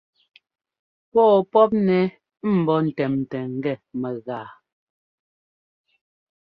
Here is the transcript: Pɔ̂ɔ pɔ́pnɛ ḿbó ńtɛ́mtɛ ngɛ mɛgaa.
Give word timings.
Pɔ̂ɔ 1.11 1.35
pɔ́pnɛ 1.51 1.99
ḿbó 2.59 2.75
ńtɛ́mtɛ 2.87 3.39
ngɛ 3.57 3.73
mɛgaa. 4.01 4.47